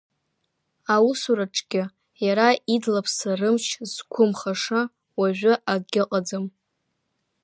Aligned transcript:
Аусураҿгьы 0.93 1.83
иара 2.25 2.47
идлаԥса 2.75 3.31
рымч 3.39 3.67
зқәымхаша 3.93 4.81
уажәы 5.19 5.53
акгьы 5.73 6.01
ыҟаӡам. 6.05 6.45